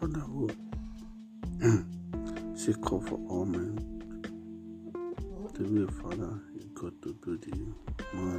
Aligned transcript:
Father 0.00 0.20
who 0.20 0.50
seek 2.56 2.84
for 2.84 3.18
all 3.28 3.44
men. 3.44 3.78
To 5.54 5.62
be 5.62 5.84
a 5.84 5.86
father, 6.02 6.40
you 6.54 6.66
got 6.74 7.00
to 7.02 7.14
build 7.24 7.42
the 7.42 7.52
man. 8.14 8.33